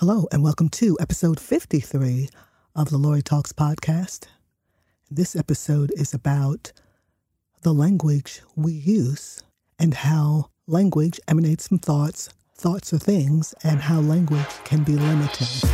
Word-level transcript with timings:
Hello, 0.00 0.28
and 0.30 0.42
welcome 0.42 0.68
to 0.68 0.94
episode 1.00 1.40
53 1.40 2.28
of 2.74 2.90
the 2.90 2.98
Lori 2.98 3.22
Talks 3.22 3.54
podcast. 3.54 4.26
This 5.10 5.34
episode 5.34 5.90
is 5.96 6.12
about 6.12 6.70
the 7.62 7.72
language 7.72 8.42
we 8.54 8.72
use 8.72 9.42
and 9.78 9.94
how 9.94 10.50
language 10.66 11.18
emanates 11.28 11.68
from 11.68 11.78
thoughts, 11.78 12.28
thoughts 12.54 12.92
are 12.92 12.98
things, 12.98 13.54
and 13.64 13.80
how 13.80 14.00
language 14.00 14.44
can 14.64 14.84
be 14.84 14.96
limiting. 14.96 15.70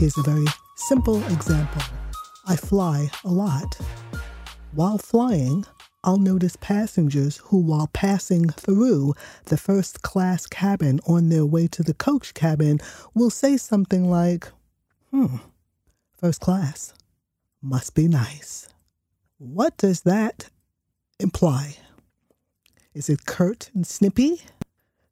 Here's 0.00 0.18
a 0.18 0.22
very 0.22 0.46
simple 0.74 1.24
example. 1.28 1.82
I 2.44 2.56
fly 2.56 3.08
a 3.24 3.30
lot. 3.30 3.78
While 4.72 4.98
flying, 4.98 5.64
I'll 6.06 6.18
notice 6.18 6.54
passengers 6.54 7.38
who, 7.38 7.58
while 7.58 7.88
passing 7.88 8.48
through 8.48 9.14
the 9.46 9.56
first 9.56 10.02
class 10.02 10.46
cabin 10.46 11.00
on 11.04 11.30
their 11.30 11.44
way 11.44 11.66
to 11.66 11.82
the 11.82 11.94
coach 11.94 12.32
cabin, 12.32 12.78
will 13.12 13.28
say 13.28 13.56
something 13.56 14.08
like, 14.08 14.48
Hmm, 15.10 15.38
first 16.16 16.40
class 16.40 16.94
must 17.60 17.96
be 17.96 18.06
nice. 18.06 18.68
What 19.38 19.76
does 19.78 20.02
that 20.02 20.48
imply? 21.18 21.76
Is 22.94 23.10
it 23.10 23.26
curt 23.26 23.72
and 23.74 23.84
snippy? 23.84 24.42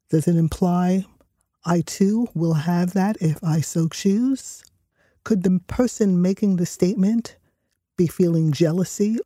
Does 0.09 0.29
it 0.29 0.37
imply 0.37 1.05
I 1.65 1.81
too 1.81 2.29
will 2.33 2.53
have 2.53 2.93
that 2.93 3.17
if 3.19 3.43
I 3.43 3.59
so 3.59 3.89
choose? 3.89 4.63
Could 5.25 5.43
the 5.43 5.59
person 5.67 6.21
making 6.21 6.55
the 6.55 6.65
statement 6.65 7.35
be 7.97 8.07
feeling 8.07 8.53
jealousy 8.53 9.19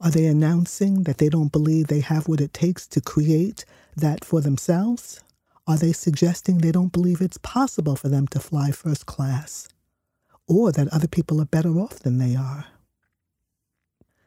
are 0.00 0.10
they 0.10 0.26
announcing 0.26 1.02
that 1.04 1.18
they 1.18 1.28
don't 1.28 1.50
believe 1.50 1.88
they 1.88 2.00
have 2.00 2.28
what 2.28 2.40
it 2.40 2.52
takes 2.52 2.86
to 2.88 3.00
create 3.00 3.64
that 3.96 4.24
for 4.24 4.40
themselves? 4.40 5.20
Are 5.66 5.76
they 5.76 5.92
suggesting 5.92 6.58
they 6.58 6.72
don't 6.72 6.92
believe 6.92 7.20
it's 7.20 7.38
possible 7.38 7.96
for 7.96 8.08
them 8.08 8.28
to 8.28 8.40
fly 8.40 8.70
first 8.70 9.06
class? 9.06 9.68
Or 10.46 10.72
that 10.72 10.88
other 10.88 11.08
people 11.08 11.40
are 11.40 11.46
better 11.46 11.78
off 11.78 11.98
than 11.98 12.18
they 12.18 12.36
are? 12.36 12.66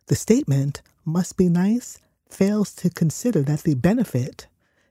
The 0.08 0.16
statement, 0.16 0.82
must 1.06 1.38
be 1.38 1.50
nice, 1.50 2.00
fails 2.30 2.74
to 2.76 2.90
consider 2.90 3.42
that 3.44 3.64
the 3.64 3.76
benefit 3.76 4.48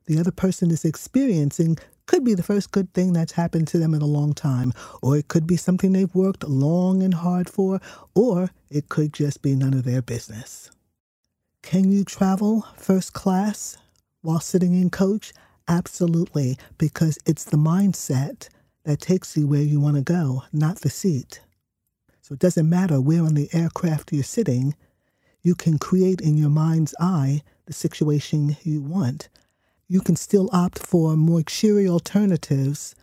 the 0.07 0.19
other 0.19 0.33
person 0.33 0.71
is 0.73 0.85
experiencing 0.85 1.79
could 2.11 2.25
be 2.25 2.35
the 2.35 2.43
first 2.43 2.73
good 2.73 2.93
thing 2.93 3.13
that's 3.13 3.31
happened 3.31 3.69
to 3.69 3.79
them 3.79 3.95
in 3.95 4.03
a 4.03 4.05
long 4.05 4.35
time, 4.35 4.73
or 5.01 5.17
it 5.17 5.29
could 5.29 5.47
be 5.47 5.57
something 5.57 5.93
they've 5.93 6.13
worked 6.13 6.43
long 6.43 7.05
and 7.05 7.15
hard 7.15 7.49
for, 7.49 7.81
or 8.17 8.51
it 8.69 8.89
could 8.89 9.13
just 9.13 9.43
be 9.43 9.55
none 9.55 9.73
of 9.73 9.85
their 9.85 10.03
business. 10.03 10.73
Can 11.63 11.93
you 11.93 12.03
travel 12.03 12.67
first 12.77 13.13
class 13.13 13.79
while 14.23 14.41
sitting 14.41 14.75
in 14.75 14.91
coach? 14.91 15.33
Absolutely, 15.69 16.59
because 16.79 17.17
it's 17.27 17.45
the 17.45 17.57
mindset 17.57 18.49
that 18.83 19.01
takes 19.01 19.37
you 19.37 19.47
where 19.47 19.63
you 19.63 19.79
want 19.79 19.95
to 19.95 20.03
go, 20.03 20.43
not 20.53 20.81
the 20.81 20.91
seat. 20.91 21.41
So 22.23 22.33
it 22.33 22.41
doesn't 22.41 22.69
matter 22.69 23.01
where 23.01 23.23
on 23.23 23.35
the 23.35 23.49
aircraft 23.53 24.13
you're 24.13 24.25
sitting, 24.25 24.75
you 25.43 25.55
can 25.55 25.79
create 25.79 26.21
in 26.21 26.37
your 26.37 26.51
mind's 26.51 26.93
eye 26.99 27.43
the 27.67 27.73
situation 27.73 28.57
you 28.65 28.83
want 28.83 29.29
you 29.91 30.01
can 30.01 30.15
still 30.15 30.49
opt 30.53 30.79
for 30.79 31.17
more 31.17 31.43
cheery 31.43 31.89
alternatives 31.89 32.95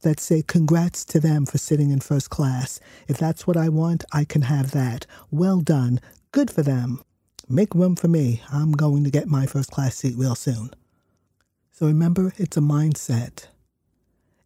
that 0.00 0.18
say 0.18 0.40
congrats 0.40 1.04
to 1.04 1.20
them 1.20 1.44
for 1.44 1.58
sitting 1.58 1.90
in 1.90 2.00
first 2.00 2.30
class. 2.30 2.80
If 3.06 3.18
that's 3.18 3.46
what 3.46 3.58
I 3.58 3.68
want, 3.68 4.06
I 4.10 4.24
can 4.24 4.40
have 4.42 4.70
that. 4.70 5.04
Well 5.30 5.60
done. 5.60 6.00
Good 6.32 6.50
for 6.50 6.62
them. 6.62 7.02
Make 7.46 7.74
room 7.74 7.94
for 7.94 8.08
me. 8.08 8.40
I'm 8.50 8.72
going 8.72 9.04
to 9.04 9.10
get 9.10 9.28
my 9.28 9.44
first 9.44 9.70
class 9.70 9.96
seat 9.96 10.14
real 10.16 10.34
soon. 10.34 10.70
So 11.72 11.86
remember, 11.86 12.32
it's 12.38 12.56
a 12.56 12.60
mindset. 12.60 13.48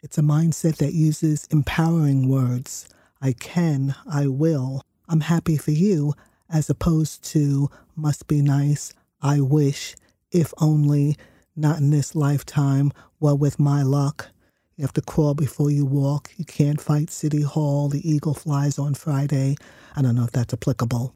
It's 0.03 0.19
a 0.19 0.23
mindset 0.23 0.79
that 0.79 0.95
uses 0.95 1.47
empowering 1.53 2.29
words. 2.29 2.89
I 3.23 3.35
can, 3.35 3.95
I 4.11 4.27
will, 4.27 4.83
I'm 5.09 5.21
happy 5.21 5.57
for 5.57 5.71
you, 5.71 6.15
as 6.51 6.69
opposed 6.69 7.23
to 7.27 7.71
must 7.95 8.27
be 8.27 8.43
nice, 8.43 8.93
I 9.23 9.41
wish, 9.41 9.95
if 10.33 10.53
only, 10.61 11.17
not 11.57 11.79
in 11.79 11.91
this 11.91 12.15
lifetime. 12.15 12.93
Well, 13.21 13.37
with 13.37 13.59
my 13.59 13.83
luck, 13.83 14.29
you 14.77 14.83
have 14.83 14.93
to 14.95 15.03
crawl 15.03 15.35
before 15.35 15.71
you 15.71 15.85
walk. 15.85 16.33
You 16.37 16.45
can't 16.45 16.81
fight 16.81 17.11
City 17.11 17.43
Hall. 17.43 17.89
The 17.89 18.09
eagle 18.09 18.35
flies 18.35 18.79
on 18.79 18.95
Friday. 18.95 19.57
I 19.95 20.03
don't 20.03 20.17
know 20.17 20.25
if 20.25 20.33
that's 20.33 20.53
applicable. 20.53 21.15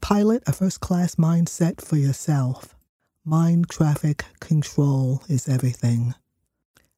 Pilot 0.00 0.42
a 0.46 0.52
first 0.52 0.80
class 0.80 1.16
mindset 1.16 1.80
for 1.80 1.96
yourself. 1.96 2.76
Mind 3.24 3.68
traffic 3.68 4.24
control 4.40 5.22
is 5.28 5.48
everything. 5.48 6.14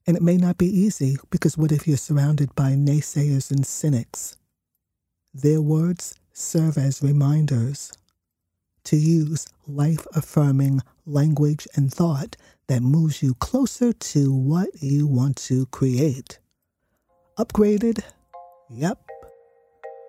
And 0.06 0.16
it 0.16 0.22
may 0.22 0.36
not 0.36 0.58
be 0.58 0.66
easy 0.66 1.16
because 1.30 1.56
what 1.56 1.72
if 1.72 1.86
you're 1.86 1.96
surrounded 1.96 2.54
by 2.54 2.72
naysayers 2.72 3.50
and 3.50 3.64
cynics? 3.66 4.36
Their 5.32 5.62
words 5.62 6.14
serve 6.32 6.76
as 6.76 7.02
reminders 7.02 7.92
to 8.84 8.96
use 8.96 9.46
life 9.66 10.06
affirming 10.14 10.82
language 11.06 11.66
and 11.74 11.92
thought 11.92 12.36
that 12.68 12.82
moves 12.82 13.22
you 13.22 13.34
closer 13.34 13.92
to 13.92 14.32
what 14.32 14.68
you 14.80 15.06
want 15.06 15.36
to 15.36 15.66
create. 15.66 16.38
Upgraded? 17.38 18.00
Yep. 18.70 18.98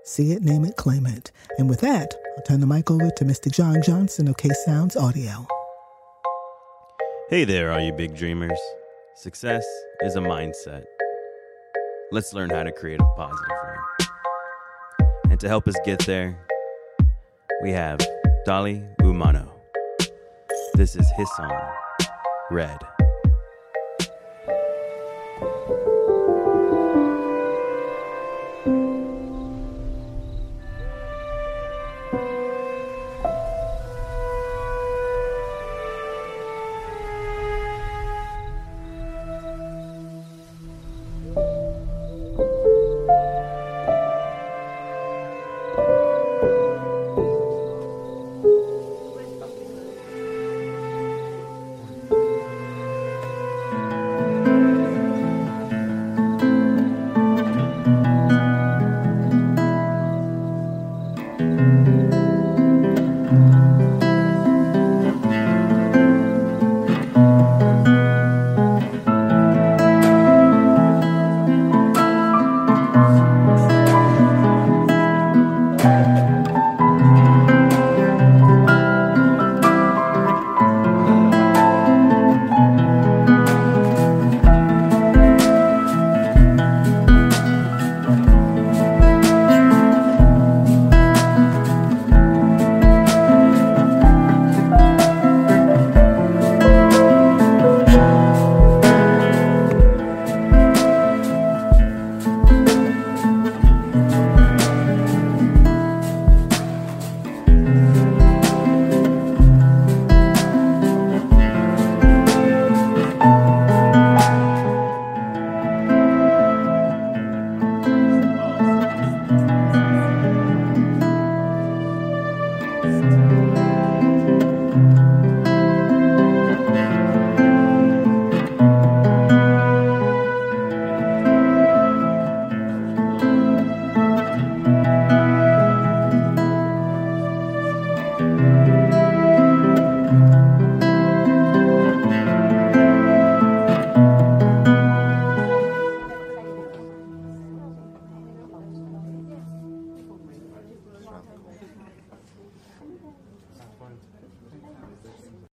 See 0.04 0.34
it, 0.34 0.42
name 0.42 0.66
it, 0.66 0.76
claim 0.76 1.06
it. 1.06 1.31
And 1.58 1.70
with 1.70 1.80
that, 1.81 2.14
I'll 2.38 2.44
turn 2.44 2.59
the 2.59 2.68
mic 2.68 2.92
over 2.92 3.09
to 3.09 3.26
Mr. 3.26 3.52
John 3.52 3.81
Johnson 3.81 4.28
of 4.28 4.38
K 4.38 4.50
Sounds 4.66 4.96
Audio. 4.98 5.48
Hey 7.30 7.46
there, 7.46 7.72
all 7.72 7.80
you 7.80 7.94
big 7.94 8.16
dreamers. 8.16 8.60
Success 9.16 9.66
is 10.02 10.16
a 10.16 10.20
mindset. 10.20 10.84
Let's 12.12 12.34
learn 12.34 12.50
how 12.50 12.64
to 12.64 12.72
create 12.72 13.00
a 13.00 13.06
positive 13.16 13.58
one. 13.64 14.10
And 15.31 15.40
to 15.40 15.48
help 15.48 15.68
us 15.68 15.75
get 15.86 16.00
there, 16.00 16.38
we 17.64 17.72
have 17.72 18.00
Dolly 18.46 18.84
Umano. 19.02 19.53
This 20.76 20.96
is 20.96 21.08
his 21.16 21.30
song, 21.36 21.72
Red. 22.50 22.93